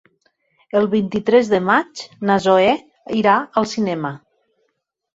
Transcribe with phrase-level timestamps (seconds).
[0.79, 2.75] El vint-i-tres de maig na Zoè
[3.23, 4.17] irà al cinema.